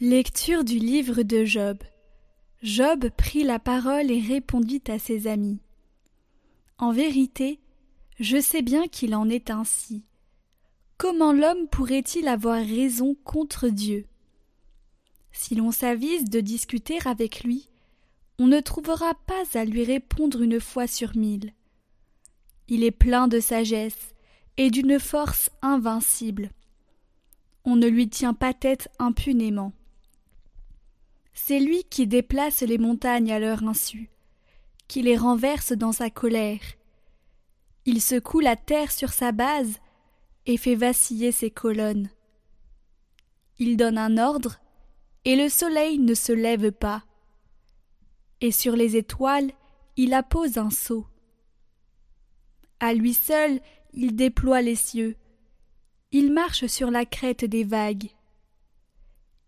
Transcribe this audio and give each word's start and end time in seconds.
Lecture 0.00 0.62
du 0.62 0.78
livre 0.78 1.24
de 1.24 1.44
Job. 1.44 1.78
Job 2.62 3.10
prit 3.16 3.42
la 3.42 3.58
parole 3.58 4.12
et 4.12 4.20
répondit 4.20 4.84
à 4.86 4.96
ses 5.00 5.26
amis. 5.26 5.58
En 6.78 6.92
vérité, 6.92 7.58
je 8.20 8.40
sais 8.40 8.62
bien 8.62 8.86
qu'il 8.86 9.12
en 9.16 9.28
est 9.28 9.50
ainsi. 9.50 10.04
Comment 10.98 11.32
l'homme 11.32 11.66
pourrait-il 11.66 12.28
avoir 12.28 12.64
raison 12.64 13.16
contre 13.24 13.66
Dieu? 13.66 14.06
Si 15.32 15.56
l'on 15.56 15.72
s'avise 15.72 16.30
de 16.30 16.38
discuter 16.38 16.98
avec 17.04 17.42
lui, 17.42 17.68
on 18.38 18.46
ne 18.46 18.60
trouvera 18.60 19.14
pas 19.26 19.58
à 19.58 19.64
lui 19.64 19.82
répondre 19.82 20.42
une 20.42 20.60
fois 20.60 20.86
sur 20.86 21.16
mille. 21.16 21.52
Il 22.68 22.84
est 22.84 22.92
plein 22.92 23.26
de 23.26 23.40
sagesse 23.40 24.14
et 24.58 24.70
d'une 24.70 25.00
force 25.00 25.50
invincible. 25.60 26.52
On 27.64 27.74
ne 27.74 27.88
lui 27.88 28.08
tient 28.08 28.34
pas 28.34 28.54
tête 28.54 28.88
impunément. 29.00 29.72
C'est 31.40 31.60
lui 31.60 31.84
qui 31.84 32.06
déplace 32.06 32.60
les 32.60 32.76
montagnes 32.76 33.32
à 33.32 33.38
leur 33.38 33.62
insu, 33.62 34.10
qui 34.86 35.00
les 35.00 35.16
renverse 35.16 35.72
dans 35.72 35.92
sa 35.92 36.10
colère. 36.10 36.60
Il 37.86 38.02
secoue 38.02 38.40
la 38.40 38.54
terre 38.54 38.92
sur 38.92 39.14
sa 39.14 39.32
base 39.32 39.78
et 40.44 40.58
fait 40.58 40.74
vaciller 40.74 41.32
ses 41.32 41.50
colonnes. 41.50 42.10
Il 43.58 43.78
donne 43.78 43.96
un 43.96 44.18
ordre, 44.18 44.60
et 45.24 45.36
le 45.36 45.48
soleil 45.48 45.98
ne 45.98 46.12
se 46.12 46.32
lève 46.32 46.70
pas. 46.70 47.04
Et 48.42 48.50
sur 48.50 48.76
les 48.76 48.96
étoiles, 48.96 49.50
il 49.96 50.12
appose 50.12 50.58
un 50.58 50.70
sceau. 50.70 51.06
À 52.78 52.92
lui 52.92 53.14
seul, 53.14 53.60
il 53.94 54.16
déploie 54.16 54.60
les 54.60 54.76
cieux. 54.76 55.16
Il 56.10 56.30
marche 56.30 56.66
sur 56.66 56.90
la 56.90 57.06
crête 57.06 57.44
des 57.46 57.64
vagues. 57.64 58.10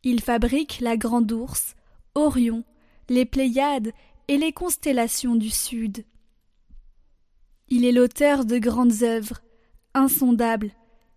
Il 0.02 0.22
fabrique 0.22 0.80
la 0.80 0.96
grande 0.96 1.30
ours, 1.32 1.74
Orion, 2.20 2.64
les 3.08 3.24
Pléiades 3.24 3.92
et 4.28 4.36
les 4.36 4.52
constellations 4.52 5.34
du 5.34 5.50
Sud. 5.50 6.04
Il 7.68 7.84
est 7.84 7.92
l'auteur 7.92 8.44
de 8.44 8.58
grandes 8.58 9.02
œuvres, 9.02 9.40
insondables, 9.94 10.72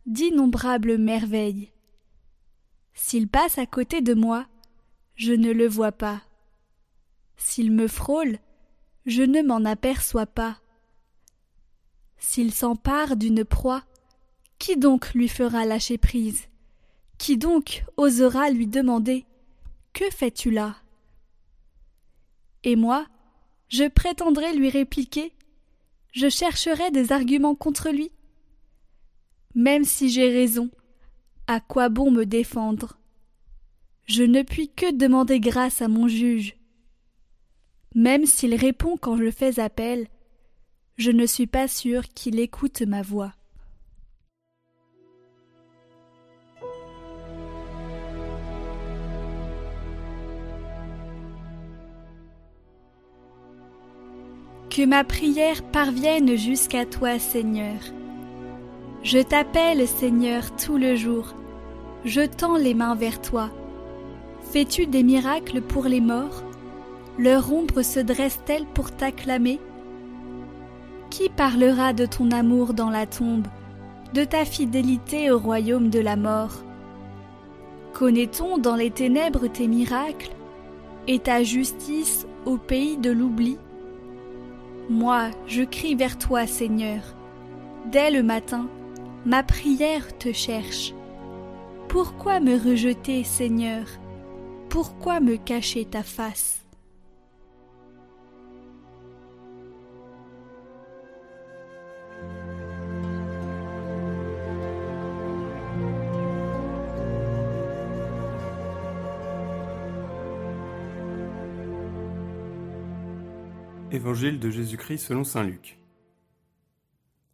d'innombrables 0.06 0.98
merveilles. 0.98 1.72
S'il 2.94 3.28
passe 3.28 3.58
à 3.58 3.66
côté 3.66 4.02
de 4.02 4.14
moi, 4.14 4.48
je 5.16 5.34
ne 5.34 5.52
le 5.52 5.68
vois 5.68 5.92
pas. 5.92 6.22
S'il 7.38 7.72
me 7.72 7.88
frôle, 7.88 8.40
je 9.06 9.24
ne 9.24 9.42
m'en 9.42 9.66
aperçois 9.66 10.26
pas. 10.26 10.60
S'il 12.18 12.54
s'empare 12.54 13.18
d'une 13.18 13.44
proie, 13.44 13.84
qui 14.58 14.78
donc 14.78 15.14
lui 15.14 15.28
fera 15.28 15.66
lâcher 15.66 15.98
prise? 15.98 16.48
Qui 17.18 17.38
donc 17.38 17.84
osera 17.98 18.50
lui 18.50 18.68
demander 18.68 19.26
Que 19.92 20.10
fais-tu 20.10 20.50
là? 20.50 20.78
Et 22.64 22.76
moi, 22.76 23.06
je 23.70 23.88
prétendrai 23.88 24.54
lui 24.54 24.70
répliquer, 24.70 25.34
je 26.12 26.30
chercherai 26.30 26.92
des 26.92 27.12
arguments 27.12 27.56
contre 27.56 27.90
lui. 27.90 28.12
Même 29.56 29.84
si 29.84 30.10
j'ai 30.10 30.30
raison, 30.32 30.70
à 31.48 31.60
quoi 31.60 31.90
bon 31.90 32.12
me 32.12 32.26
défendre? 32.26 32.98
Je 34.06 34.24
ne 34.24 34.42
puis 34.42 34.70
que 34.70 34.92
demander 34.92 35.40
grâce 35.40 35.82
à 35.82 35.88
mon 35.88 36.08
juge. 36.08 36.56
Même 37.96 38.26
s'il 38.26 38.56
répond 38.56 38.98
quand 38.98 39.18
je 39.18 39.32
fais 39.32 39.60
appel, 39.60 40.08
je 40.98 41.12
ne 41.12 41.26
suis 41.26 41.48
pas 41.48 41.68
sûr 41.68 42.08
qu'il 42.10 42.40
écoute 42.40 42.82
ma 42.82 43.02
voix. 43.02 43.34
Que 54.76 54.88
ma 54.88 55.04
prière 55.04 55.62
parvienne 55.62 56.36
jusqu'à 56.36 56.84
toi, 56.84 57.20
Seigneur. 57.20 57.78
Je 59.04 59.20
t'appelle, 59.20 59.88
Seigneur, 59.88 60.56
tout 60.56 60.80
le 60.80 60.96
jour. 60.96 61.36
Je 62.06 62.22
tends 62.22 62.58
les 62.58 62.74
mains 62.74 62.96
vers 62.96 63.22
toi. 63.22 63.52
Fais-tu 64.52 64.88
des 64.88 65.04
miracles 65.04 65.62
pour 65.62 65.84
les 65.84 66.02
morts? 66.02 66.42
Leur 67.20 67.54
ombre 67.54 67.84
se 67.84 68.00
dresse-t-elle 68.00 68.66
pour 68.66 68.90
t'acclamer? 68.90 69.60
Qui 71.12 71.30
parlera 71.30 71.94
de 71.94 72.08
ton 72.08 72.32
amour 72.32 72.74
dans 72.74 72.90
la 72.90 73.06
tombe, 73.06 73.46
de 74.16 74.24
ta 74.24 74.44
fidélité 74.44 75.30
au 75.30 75.38
royaume 75.38 75.92
de 75.92 76.00
la 76.00 76.16
mort? 76.16 76.64
Connaît-on 77.94 78.58
dans 78.58 78.76
les 78.76 78.90
ténèbres 78.90 79.46
tes 79.46 79.68
miracles 79.68 80.32
et 81.08 81.20
ta 81.20 81.44
justice 81.44 82.26
au 82.48 82.58
pays 82.58 82.98
de 82.98 83.12
l'oubli? 83.12 83.60
Moi, 84.90 85.30
je 85.48 85.64
crie 85.64 85.96
vers 85.96 86.18
toi, 86.18 86.46
Seigneur. 86.48 87.02
Dès 87.92 88.12
le 88.12 88.24
matin, 88.24 88.70
ma 89.26 89.44
prière 89.44 90.18
te 90.18 90.32
cherche. 90.34 90.94
Pourquoi 91.88 92.40
me 92.40 92.58
rejeter, 92.58 93.24
Seigneur? 93.24 93.86
Pourquoi 94.70 95.20
me 95.20 95.38
cacher 95.38 95.86
ta 95.86 96.04
face? 96.04 96.63
Évangile 113.94 114.40
de 114.40 114.50
Jésus-Christ 114.50 115.06
selon 115.06 115.24
Saint 115.24 115.44
Luc. 115.44 115.78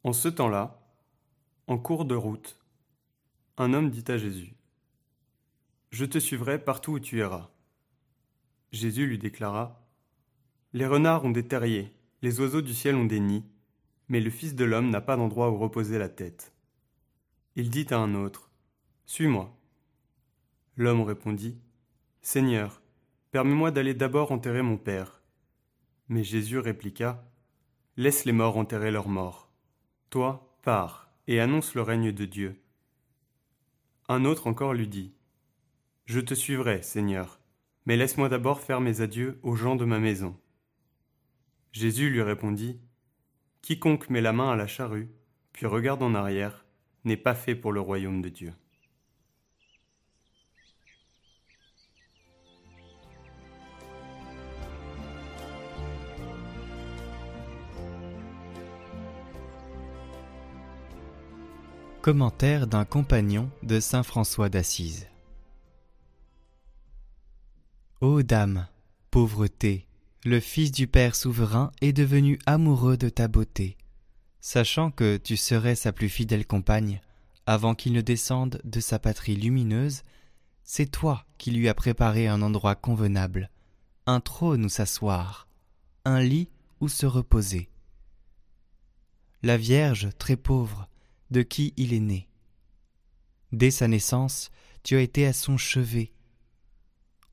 En 0.04 0.12
ce 0.12 0.28
temps-là, 0.28 0.78
en 1.68 1.78
cours 1.78 2.04
de 2.04 2.16
route, 2.16 2.60
un 3.56 3.72
homme 3.72 3.90
dit 3.90 4.04
à 4.10 4.18
Jésus 4.18 4.58
Je 5.92 6.04
te 6.04 6.18
suivrai 6.18 6.62
partout 6.62 6.92
où 6.92 7.00
tu 7.00 7.20
iras. 7.20 7.50
Jésus 8.74 9.08
lui 9.08 9.18
déclara 9.18 9.88
Les 10.74 10.86
renards 10.86 11.24
ont 11.24 11.30
des 11.30 11.48
terriers, 11.48 11.94
les 12.22 12.42
oiseaux 12.42 12.62
du 12.62 12.74
ciel 12.74 12.96
ont 12.96 13.06
des 13.06 13.22
nids, 13.22 13.46
mais 14.10 14.20
le 14.20 14.30
Fils 14.30 14.54
de 14.54 14.66
l'homme 14.66 14.90
n'a 14.90 15.00
pas 15.00 15.16
d'endroit 15.16 15.52
où 15.52 15.58
reposer 15.58 15.98
la 15.98 16.10
tête. 16.10 16.52
Il 17.56 17.70
dit 17.70 17.88
à 17.90 18.00
un 18.00 18.16
autre 18.16 18.52
Suis-moi. 19.06 19.58
L'homme 20.76 21.04
répondit 21.04 21.58
Seigneur, 22.22 22.82
permets-moi 23.32 23.72
d'aller 23.72 23.94
d'abord 23.94 24.34
enterrer 24.34 24.62
mon 24.62 24.76
Père. 24.76 25.19
Mais 26.10 26.24
Jésus 26.24 26.58
répliqua 26.58 27.24
Laisse 27.96 28.26
les 28.26 28.32
morts 28.32 28.58
enterrer 28.58 28.92
leurs 28.92 29.10
morts. 29.10 29.52
Toi, 30.10 30.58
pars 30.64 31.12
et 31.28 31.40
annonce 31.40 31.76
le 31.76 31.84
règne 31.84 32.12
de 32.12 32.26
Dieu. 32.26 32.60
Un 34.08 34.26
autre 34.26 34.48
encore 34.48 34.74
lui 34.74 34.88
dit 34.88 35.14
Je 36.06 36.20
te 36.20 36.34
suivrai, 36.34 36.82
Seigneur, 36.82 37.40
mais 37.86 37.96
laisse-moi 37.96 38.28
d'abord 38.28 38.62
faire 38.62 38.82
mes 38.82 39.02
adieux 39.02 39.40
aux 39.44 39.56
gens 39.56 39.76
de 39.76 39.86
ma 39.86 40.00
maison. 40.00 40.36
Jésus 41.72 42.10
lui 42.10 42.24
répondit 42.24 42.80
Quiconque 43.62 44.10
met 44.10 44.22
la 44.22 44.34
main 44.34 44.52
à 44.52 44.56
la 44.56 44.66
charrue, 44.66 45.12
puis 45.54 45.68
regarde 45.68 46.02
en 46.02 46.16
arrière, 46.16 46.66
n'est 47.04 47.18
pas 47.18 47.36
fait 47.36 47.54
pour 47.54 47.72
le 47.72 47.82
royaume 47.82 48.24
de 48.24 48.30
Dieu. 48.30 48.54
Commentaire 62.02 62.66
d'un 62.66 62.86
compagnon 62.86 63.52
de 63.62 63.82
saint 63.82 64.04
François 64.04 64.48
d'Assise. 64.48 65.08
Ô 68.00 68.24
dame, 68.24 68.68
pauvreté, 69.12 69.86
le 70.24 70.40
Fils 70.40 70.72
du 70.72 70.88
Père 70.88 71.14
souverain 71.14 71.74
est 71.82 71.92
devenu 71.92 72.40
amoureux 72.46 72.96
de 72.96 73.10
ta 73.10 73.28
beauté, 73.28 73.76
sachant 74.40 74.92
que 74.92 75.18
tu 75.18 75.36
serais 75.36 75.76
sa 75.76 75.92
plus 75.92 76.08
fidèle 76.08 76.48
compagne, 76.48 77.02
avant 77.46 77.76
qu'il 77.76 77.92
ne 77.92 78.02
descende 78.02 78.62
de 78.64 78.80
sa 78.80 78.98
patrie 78.98 79.36
lumineuse, 79.36 80.04
c'est 80.64 80.90
toi 80.90 81.26
qui 81.38 81.52
lui 81.52 81.68
as 81.68 81.74
préparé 81.74 82.30
un 82.30 82.42
endroit 82.42 82.76
convenable, 82.76 83.50
un 84.06 84.22
trône 84.22 84.64
où 84.64 84.70
s'asseoir, 84.70 85.50
un 86.06 86.22
lit 86.22 86.48
où 86.80 86.88
se 86.88 87.06
reposer. 87.06 87.68
La 89.44 89.58
Vierge, 89.58 90.10
très 90.18 90.38
pauvre, 90.38 90.88
de 91.32 91.42
qui 91.42 91.74
il 91.78 91.94
est 91.94 92.00
né. 92.00 92.30
Dès 93.52 93.72
sa 93.72 93.88
naissance, 93.88 94.52
tu 94.84 94.96
as 94.96 95.02
été 95.02 95.26
à 95.26 95.34
son 95.34 95.58
chevet. 95.58 96.12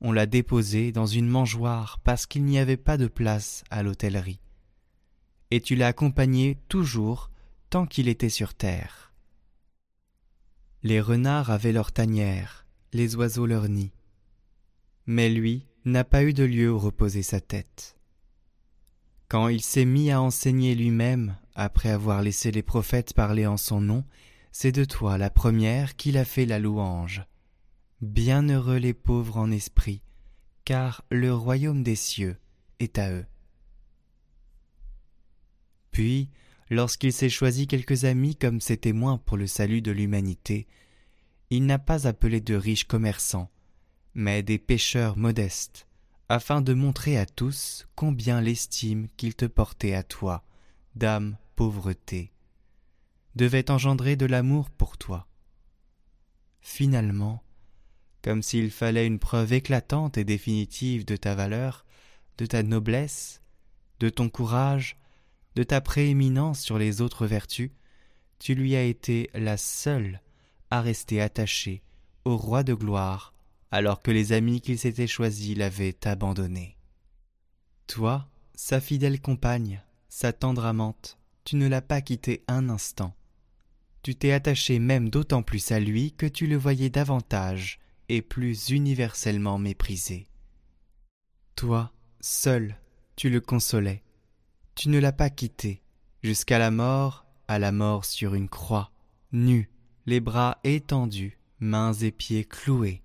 On 0.01 0.11
l'a 0.11 0.25
déposé 0.25 0.91
dans 0.91 1.05
une 1.05 1.27
mangeoire 1.27 1.99
parce 2.03 2.25
qu'il 2.25 2.43
n'y 2.43 2.59
avait 2.59 2.77
pas 2.77 2.97
de 2.97 3.07
place 3.07 3.63
à 3.69 3.83
l'hôtellerie. 3.83 4.41
Et 5.49 5.61
tu 5.61 5.75
l'as 5.75 5.87
accompagné 5.87 6.57
toujours 6.67 7.31
tant 7.69 7.85
qu'il 7.85 8.07
était 8.07 8.29
sur 8.29 8.53
terre. 8.53 9.13
Les 10.83 11.01
renards 11.01 11.49
avaient 11.49 11.71
leur 11.71 11.91
tanière, 11.91 12.65
les 12.93 13.15
oiseaux 13.15 13.45
leur 13.45 13.67
nid. 13.69 13.91
Mais 15.05 15.29
lui 15.29 15.65
n'a 15.85 16.03
pas 16.03 16.23
eu 16.23 16.33
de 16.33 16.43
lieu 16.43 16.71
où 16.71 16.77
reposer 16.77 17.23
sa 17.23 17.41
tête. 17.41 17.95
Quand 19.29 19.47
il 19.47 19.61
s'est 19.61 19.85
mis 19.85 20.11
à 20.11 20.21
enseigner 20.21 20.75
lui-même, 20.75 21.37
après 21.57 21.89
avoir 21.89 22.21
laissé 22.21 22.51
les 22.51 22.61
prophètes 22.61 23.13
parler 23.13 23.47
en 23.47 23.57
son 23.57 23.81
nom, 23.81 24.05
c'est 24.51 24.71
de 24.71 24.85
toi 24.85 25.17
la 25.17 25.31
première 25.31 25.95
qu'il 25.95 26.17
a 26.17 26.23
fait 26.23 26.45
la 26.45 26.59
louange. 26.59 27.25
Bienheureux 28.01 28.77
les 28.77 28.93
pauvres 28.93 29.37
en 29.37 29.49
esprit, 29.49 30.03
car 30.65 31.03
le 31.09 31.33
royaume 31.33 31.81
des 31.81 31.95
cieux 31.95 32.37
est 32.79 32.99
à 32.99 33.11
eux. 33.11 33.25
Puis, 35.89 36.29
lorsqu'il 36.69 37.11
s'est 37.11 37.27
choisi 37.27 37.65
quelques 37.65 38.05
amis 38.05 38.35
comme 38.35 38.61
ses 38.61 38.77
témoins 38.77 39.17
pour 39.17 39.35
le 39.35 39.47
salut 39.47 39.81
de 39.81 39.91
l'humanité, 39.91 40.67
il 41.49 41.65
n'a 41.65 41.79
pas 41.79 42.05
appelé 42.05 42.39
de 42.39 42.53
riches 42.53 42.85
commerçants, 42.85 43.49
mais 44.13 44.43
des 44.43 44.59
pêcheurs 44.59 45.17
modestes, 45.17 45.87
afin 46.29 46.61
de 46.61 46.75
montrer 46.75 47.17
à 47.17 47.25
tous 47.25 47.87
combien 47.95 48.41
l'estime 48.41 49.07
qu'il 49.17 49.33
te 49.33 49.45
portait 49.45 49.95
à 49.95 50.03
toi, 50.03 50.43
dame 50.93 51.35
pauvreté, 51.57 52.31
devait 53.35 53.71
engendrer 53.71 54.15
de 54.15 54.27
l'amour 54.27 54.69
pour 54.69 54.97
toi. 54.97 55.27
Finalement, 56.61 57.43
comme 58.21 58.43
s'il 58.43 58.71
fallait 58.71 59.07
une 59.07 59.19
preuve 59.19 59.53
éclatante 59.53 60.17
et 60.17 60.23
définitive 60.23 61.03
de 61.03 61.15
ta 61.15 61.33
valeur, 61.33 61.83
de 62.37 62.45
ta 62.45 62.61
noblesse, 62.61 63.41
de 63.99 64.09
ton 64.09 64.29
courage, 64.29 64.97
de 65.55 65.63
ta 65.63 65.81
prééminence 65.81 66.61
sur 66.61 66.77
les 66.77 67.01
autres 67.01 67.25
vertus, 67.25 67.71
tu 68.37 68.53
lui 68.53 68.75
as 68.75 68.83
été 68.83 69.31
la 69.33 69.57
seule 69.57 70.21
à 70.69 70.81
rester 70.81 71.21
attachée 71.21 71.81
au 72.23 72.37
roi 72.37 72.61
de 72.63 72.75
gloire, 72.75 73.33
alors 73.71 74.03
que 74.03 74.11
les 74.11 74.31
amis 74.31 74.61
qu'il 74.61 74.77
s'était 74.77 75.07
choisis 75.07 75.57
l'avaient 75.57 75.97
abandonné. 76.05 76.77
Toi, 77.87 78.27
sa 78.53 78.79
fidèle 78.79 79.19
compagne, 79.19 79.81
sa 80.07 80.33
tendre 80.33 80.65
amante, 80.65 81.16
tu 81.47 81.55
ne 81.55 81.69
l'as 81.69 81.81
pas 81.81 82.01
quitté 82.01 82.43
un 82.49 82.67
instant. 82.67 83.15
Tu 84.03 84.15
t'es 84.15 84.33
attaché 84.33 84.79
même 84.79 85.09
d'autant 85.09 85.43
plus 85.43 85.71
à 85.71 85.79
lui 85.79 86.11
que 86.11 86.25
tu 86.25 86.45
le 86.45 86.57
voyais 86.57 86.89
davantage 86.89 87.79
et 88.09 88.21
plus 88.21 88.67
universellement 88.67 89.57
méprisé. 89.57 90.27
Toi, 91.55 91.93
seul, 92.19 92.75
tu 93.15 93.29
le 93.29 93.39
consolais. 93.39 94.03
Tu 94.75 94.89
ne 94.89 94.99
l'as 94.99 95.13
pas 95.13 95.29
quitté, 95.29 95.81
jusqu'à 96.21 96.59
la 96.59 96.69
mort, 96.69 97.25
à 97.47 97.59
la 97.59 97.71
mort 97.71 98.03
sur 98.03 98.35
une 98.35 98.49
croix, 98.49 98.91
nu, 99.31 99.69
les 100.05 100.19
bras 100.19 100.59
étendus, 100.65 101.39
mains 101.61 101.93
et 101.93 102.11
pieds 102.11 102.43
cloués, 102.43 103.03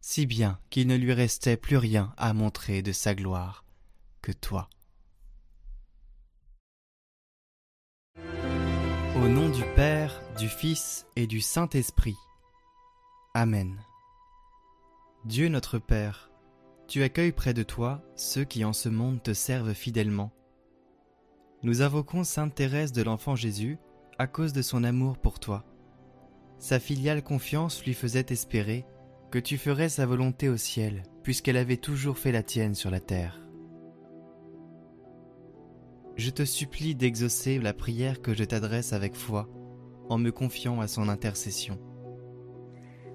si 0.00 0.24
bien 0.24 0.58
qu'il 0.70 0.86
ne 0.86 0.96
lui 0.96 1.12
restait 1.12 1.58
plus 1.58 1.76
rien 1.76 2.14
à 2.16 2.32
montrer 2.32 2.80
de 2.80 2.92
sa 2.92 3.14
gloire 3.14 3.66
que 4.22 4.32
toi. 4.32 4.70
Au 9.22 9.28
nom 9.28 9.48
du 9.50 9.62
Père, 9.76 10.20
du 10.36 10.48
Fils 10.48 11.06
et 11.14 11.28
du 11.28 11.40
Saint-Esprit. 11.40 12.16
Amen. 13.34 13.78
Dieu 15.24 15.48
notre 15.48 15.78
Père, 15.78 16.32
tu 16.88 17.04
accueilles 17.04 17.30
près 17.30 17.54
de 17.54 17.62
toi 17.62 18.02
ceux 18.16 18.42
qui 18.42 18.64
en 18.64 18.72
ce 18.72 18.88
monde 18.88 19.22
te 19.22 19.32
servent 19.32 19.74
fidèlement. 19.74 20.32
Nous 21.62 21.82
invoquons 21.82 22.24
Sainte 22.24 22.56
Thérèse 22.56 22.90
de 22.90 23.04
l'Enfant 23.04 23.36
Jésus 23.36 23.78
à 24.18 24.26
cause 24.26 24.52
de 24.52 24.60
son 24.60 24.82
amour 24.82 25.16
pour 25.18 25.38
toi. 25.38 25.64
Sa 26.58 26.80
filiale 26.80 27.22
confiance 27.22 27.84
lui 27.84 27.94
faisait 27.94 28.26
espérer 28.30 28.84
que 29.30 29.38
tu 29.38 29.56
ferais 29.56 29.88
sa 29.88 30.04
volonté 30.04 30.48
au 30.48 30.56
ciel, 30.56 31.04
puisqu'elle 31.22 31.58
avait 31.58 31.76
toujours 31.76 32.18
fait 32.18 32.32
la 32.32 32.42
tienne 32.42 32.74
sur 32.74 32.90
la 32.90 32.98
terre. 32.98 33.40
Je 36.16 36.30
te 36.30 36.44
supplie 36.44 36.94
d'exaucer 36.94 37.58
la 37.58 37.72
prière 37.72 38.20
que 38.20 38.34
je 38.34 38.44
t'adresse 38.44 38.92
avec 38.92 39.14
foi, 39.14 39.48
en 40.08 40.18
me 40.18 40.30
confiant 40.30 40.80
à 40.80 40.88
son 40.88 41.08
intercession. 41.08 41.78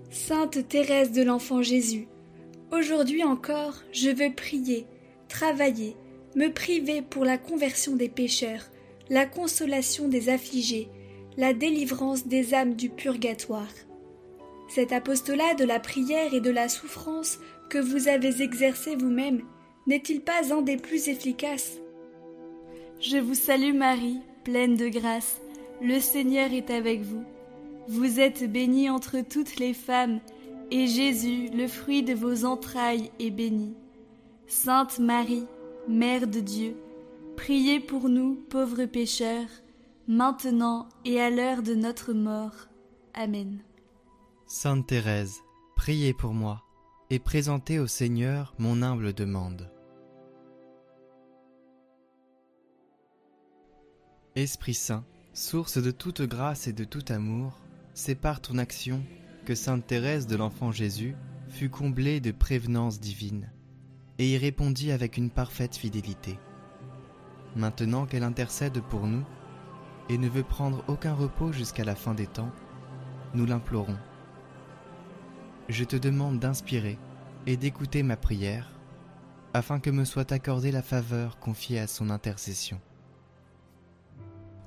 Sainte 0.09 0.67
Thérèse 0.67 1.11
de 1.11 1.21
l'Enfant 1.21 1.61
Jésus, 1.61 2.07
aujourd'hui 2.71 3.23
encore, 3.23 3.75
je 3.91 4.09
veux 4.09 4.33
prier, 4.33 4.87
travailler, 5.27 5.95
me 6.35 6.49
priver 6.49 7.01
pour 7.01 7.23
la 7.23 7.37
conversion 7.37 7.95
des 7.95 8.09
pécheurs, 8.09 8.65
la 9.09 9.25
consolation 9.25 10.07
des 10.07 10.29
affligés, 10.29 10.89
la 11.37 11.53
délivrance 11.53 12.25
des 12.27 12.53
âmes 12.53 12.73
du 12.73 12.89
purgatoire. 12.89 13.73
Cet 14.69 14.91
apostolat 14.91 15.53
de 15.53 15.65
la 15.65 15.79
prière 15.79 16.33
et 16.33 16.41
de 16.41 16.49
la 16.49 16.67
souffrance 16.67 17.39
que 17.69 17.77
vous 17.77 18.07
avez 18.07 18.41
exercé 18.41 18.95
vous-même 18.95 19.43
n'est-il 19.85 20.21
pas 20.21 20.53
un 20.53 20.61
des 20.61 20.77
plus 20.77 21.07
efficaces? 21.07 21.79
Je 22.99 23.17
vous 23.17 23.35
salue 23.35 23.75
Marie, 23.75 24.19
pleine 24.43 24.75
de 24.75 24.87
grâce, 24.87 25.39
le 25.81 25.99
Seigneur 25.99 26.51
est 26.51 26.71
avec 26.71 27.01
vous. 27.01 27.23
Vous 27.87 28.19
êtes 28.19 28.51
bénie 28.51 28.89
entre 28.89 29.21
toutes 29.21 29.57
les 29.57 29.75
femmes, 29.75 30.19
et 30.71 30.87
Jésus, 30.87 31.49
le 31.53 31.67
fruit 31.67 32.01
de 32.01 32.13
vos 32.13 32.43
entrailles, 32.43 33.11
est 33.19 33.29
béni. 33.29 33.75
Sainte 34.47 34.97
Marie, 34.97 35.45
Mère 35.87 36.27
de 36.27 36.39
Dieu, 36.39 36.75
priez 37.35 37.79
pour 37.79 38.09
nous 38.09 38.35
pauvres 38.49 38.85
pécheurs, 38.85 39.47
maintenant 40.07 40.89
et 41.05 41.21
à 41.21 41.29
l'heure 41.29 41.61
de 41.61 41.75
notre 41.75 42.13
mort. 42.13 42.67
Amen. 43.13 43.59
Sainte 44.47 44.87
Thérèse, 44.87 45.41
priez 45.75 46.13
pour 46.13 46.33
moi 46.33 46.63
et 47.09 47.19
présentez 47.19 47.79
au 47.79 47.87
Seigneur 47.87 48.53
mon 48.57 48.81
humble 48.81 49.13
demande. 49.13 49.69
Esprit 54.37 54.75
Saint, 54.75 55.03
source 55.33 55.79
de 55.79 55.89
toute 55.89 56.21
grâce 56.21 56.67
et 56.67 56.71
de 56.71 56.83
tout 56.83 57.03
amour, 57.09 57.59
c'est 57.95 58.13
par 58.13 58.39
ton 58.39 58.59
action 58.59 59.03
que 59.45 59.55
Sainte 59.55 59.87
Thérèse 59.87 60.27
de 60.27 60.35
l'Enfant 60.35 60.71
Jésus 60.71 61.15
fut 61.49 61.71
comblée 61.71 62.19
de 62.19 62.29
prévenance 62.29 62.99
divine 62.99 63.49
et 64.19 64.29
y 64.29 64.37
répondit 64.37 64.91
avec 64.91 65.17
une 65.17 65.31
parfaite 65.31 65.75
fidélité. 65.75 66.37
Maintenant 67.55 68.05
qu'elle 68.05 68.21
intercède 68.21 68.79
pour 68.79 69.07
nous 69.07 69.25
et 70.07 70.19
ne 70.19 70.29
veut 70.29 70.43
prendre 70.43 70.83
aucun 70.87 71.15
repos 71.15 71.51
jusqu'à 71.51 71.83
la 71.83 71.95
fin 71.95 72.13
des 72.13 72.27
temps, 72.27 72.51
nous 73.33 73.47
l'implorons. 73.47 73.97
Je 75.67 75.83
te 75.83 75.95
demande 75.95 76.37
d'inspirer 76.37 76.99
et 77.47 77.57
d'écouter 77.57 78.03
ma 78.03 78.17
prière, 78.17 78.71
afin 79.55 79.79
que 79.79 79.89
me 79.89 80.05
soit 80.05 80.31
accordée 80.31 80.71
la 80.71 80.83
faveur 80.83 81.39
confiée 81.39 81.79
à 81.79 81.87
son 81.87 82.11
intercession. 82.11 82.79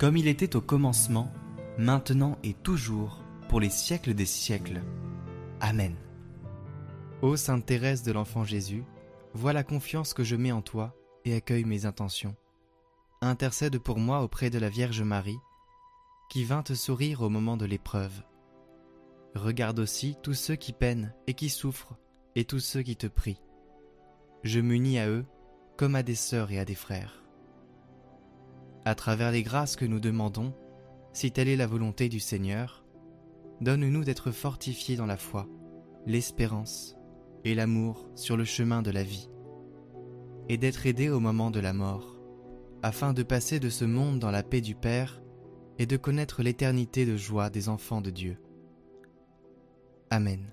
comme 0.00 0.16
il 0.16 0.28
était 0.28 0.56
au 0.56 0.62
commencement, 0.62 1.30
maintenant 1.76 2.38
et 2.42 2.54
toujours, 2.54 3.22
pour 3.50 3.60
les 3.60 3.68
siècles 3.68 4.14
des 4.14 4.24
siècles. 4.24 4.80
Amen. 5.60 5.94
Ô 7.20 7.36
Sainte 7.36 7.66
Thérèse 7.66 8.02
de 8.02 8.10
l'Enfant 8.10 8.42
Jésus, 8.42 8.82
vois 9.34 9.52
la 9.52 9.62
confiance 9.62 10.14
que 10.14 10.24
je 10.24 10.36
mets 10.36 10.52
en 10.52 10.62
toi 10.62 10.96
et 11.26 11.34
accueille 11.34 11.66
mes 11.66 11.84
intentions. 11.84 12.34
Intercède 13.20 13.76
pour 13.76 13.98
moi 13.98 14.22
auprès 14.22 14.48
de 14.48 14.58
la 14.58 14.70
Vierge 14.70 15.02
Marie, 15.02 15.38
qui 16.30 16.44
vint 16.44 16.62
te 16.62 16.72
sourire 16.72 17.20
au 17.20 17.28
moment 17.28 17.58
de 17.58 17.66
l'épreuve. 17.66 18.22
Regarde 19.34 19.80
aussi 19.80 20.16
tous 20.22 20.32
ceux 20.32 20.56
qui 20.56 20.72
peinent 20.72 21.12
et 21.26 21.34
qui 21.34 21.50
souffrent, 21.50 21.98
et 22.36 22.46
tous 22.46 22.60
ceux 22.60 22.80
qui 22.80 22.96
te 22.96 23.06
prient. 23.06 23.42
Je 24.44 24.60
m'unis 24.60 24.98
à 24.98 25.10
eux 25.10 25.26
comme 25.76 25.94
à 25.94 26.02
des 26.02 26.14
sœurs 26.14 26.52
et 26.52 26.58
à 26.58 26.64
des 26.64 26.74
frères. 26.74 27.19
À 28.84 28.94
travers 28.94 29.30
les 29.30 29.42
grâces 29.42 29.76
que 29.76 29.84
nous 29.84 30.00
demandons, 30.00 30.54
si 31.12 31.32
telle 31.32 31.48
est 31.48 31.56
la 31.56 31.66
volonté 31.66 32.08
du 32.08 32.20
Seigneur, 32.20 32.84
donne-nous 33.60 34.04
d'être 34.04 34.30
fortifiés 34.30 34.96
dans 34.96 35.06
la 35.06 35.16
foi, 35.16 35.46
l'espérance 36.06 36.96
et 37.44 37.54
l'amour 37.54 38.08
sur 38.14 38.36
le 38.36 38.44
chemin 38.44 38.82
de 38.82 38.90
la 38.90 39.02
vie, 39.02 39.28
et 40.48 40.56
d'être 40.56 40.86
aidés 40.86 41.10
au 41.10 41.20
moment 41.20 41.50
de 41.50 41.60
la 41.60 41.72
mort, 41.72 42.16
afin 42.82 43.12
de 43.12 43.22
passer 43.22 43.60
de 43.60 43.68
ce 43.68 43.84
monde 43.84 44.18
dans 44.18 44.30
la 44.30 44.42
paix 44.42 44.60
du 44.60 44.74
Père 44.74 45.22
et 45.78 45.86
de 45.86 45.96
connaître 45.96 46.42
l'éternité 46.42 47.04
de 47.04 47.16
joie 47.16 47.50
des 47.50 47.68
enfants 47.68 48.00
de 48.00 48.10
Dieu. 48.10 48.38
Amen. 50.10 50.52